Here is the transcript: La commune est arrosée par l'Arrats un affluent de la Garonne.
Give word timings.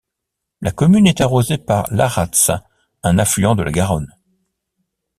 La 0.61 0.71
commune 0.71 1.05
est 1.05 1.21
arrosée 1.21 1.59
par 1.59 1.85
l'Arrats 1.93 2.31
un 3.03 3.19
affluent 3.19 3.53
de 3.53 3.61
la 3.61 3.71
Garonne. 3.71 4.11